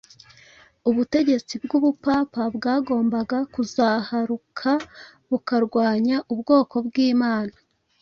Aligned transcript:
ubutegetsi 0.89 1.53
bw’Ubupapa 1.63 2.43
bwagombaga 2.55 3.37
kuzaharuka 3.53 4.71
bukarwanya 5.29 6.15
ubwoko 6.33 6.75
bw’Imana. 6.87 7.55